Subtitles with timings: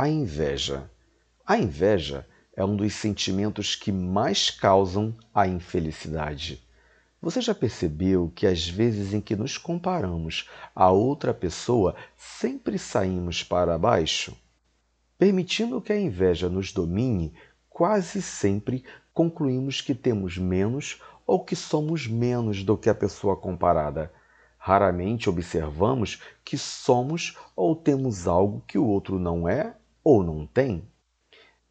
[0.00, 0.88] a inveja.
[1.44, 6.64] A inveja é um dos sentimentos que mais causam a infelicidade.
[7.20, 13.42] Você já percebeu que às vezes em que nos comparamos a outra pessoa, sempre saímos
[13.42, 14.36] para baixo?
[15.18, 17.34] Permitindo que a inveja nos domine,
[17.68, 24.12] quase sempre concluímos que temos menos ou que somos menos do que a pessoa comparada.
[24.58, 29.74] Raramente observamos que somos ou temos algo que o outro não é
[30.08, 30.88] ou não tem.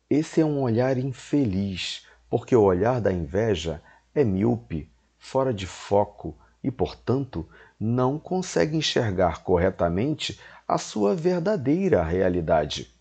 [0.08, 3.82] Esse é um olhar infeliz, porque o olhar da inveja
[4.14, 7.50] é míope, fora de foco e, portanto,
[7.80, 12.94] não consegue enxergar corretamente a sua verdadeira realidade.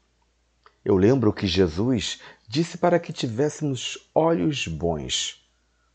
[0.83, 2.19] Eu lembro que Jesus
[2.49, 5.47] disse para que tivéssemos olhos bons.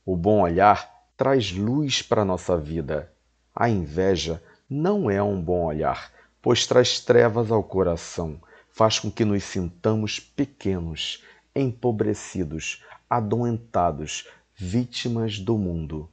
[0.06, 0.88] O bom olhar
[1.18, 3.12] traz luz para a nossa vida.
[3.56, 4.40] A inveja
[4.70, 6.12] não é um bom olhar,
[6.44, 8.40] pois traz trevas ao coração,
[8.72, 11.24] faz com que nos sintamos pequenos,
[11.56, 16.10] empobrecidos, adoentados, vítimas do mundo,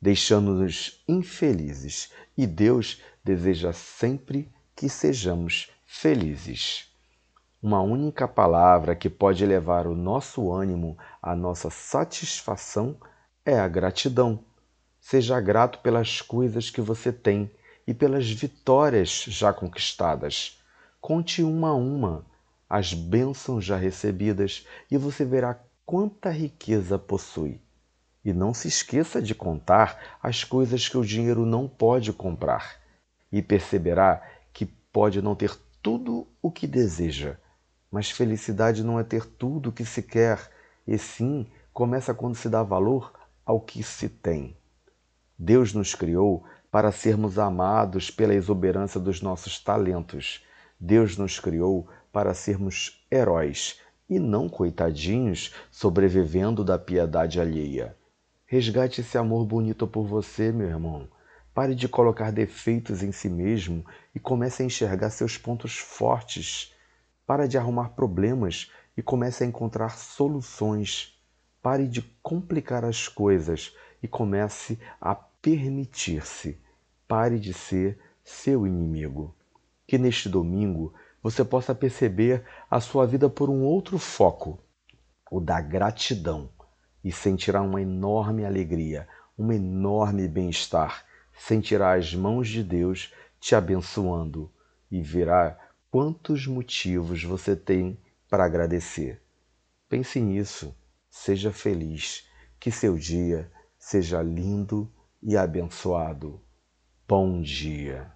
[0.00, 2.12] deixando-nos infelizes.
[2.36, 6.92] E Deus deseja sempre que sejamos felizes.
[7.62, 12.96] Uma única palavra que pode levar o nosso ânimo à nossa satisfação
[13.44, 14.44] é a gratidão.
[15.00, 17.50] Seja grato pelas coisas que você tem
[17.86, 20.58] e pelas vitórias já conquistadas.
[21.06, 22.26] Conte uma a uma
[22.68, 27.60] as bênçãos já recebidas e você verá quanta riqueza possui.
[28.24, 32.82] E não se esqueça de contar as coisas que o dinheiro não pode comprar,
[33.30, 34.20] e perceberá
[34.52, 37.36] que pode não ter tudo o que deseja,
[37.88, 40.50] mas felicidade não é ter tudo o que se quer,
[40.84, 43.12] e sim começa quando se dá valor
[43.44, 44.56] ao que se tem.
[45.38, 50.44] Deus nos criou para sermos amados pela exuberância dos nossos talentos.
[50.78, 57.96] Deus nos criou para sermos heróis e não coitadinhos sobrevivendo da piedade alheia.
[58.46, 61.08] Resgate esse amor bonito por você, meu irmão.
[61.52, 63.84] Pare de colocar defeitos em si mesmo
[64.14, 66.72] e comece a enxergar seus pontos fortes.
[67.26, 71.18] Pare de arrumar problemas e comece a encontrar soluções.
[71.60, 76.60] Pare de complicar as coisas e comece a permitir-se.
[77.08, 79.34] Pare de ser seu inimigo.
[79.86, 80.92] Que neste domingo
[81.22, 84.58] você possa perceber a sua vida por um outro foco,
[85.30, 86.50] o da gratidão,
[87.02, 89.08] e sentirá uma enorme alegria,
[89.38, 91.04] um enorme bem-estar.
[91.32, 94.50] Sentirá as mãos de Deus te abençoando
[94.90, 95.58] e verá
[95.90, 97.98] quantos motivos você tem
[98.28, 99.22] para agradecer.
[99.88, 100.74] Pense nisso,
[101.08, 104.92] seja feliz, que seu dia seja lindo
[105.22, 106.40] e abençoado.
[107.06, 108.15] Bom dia.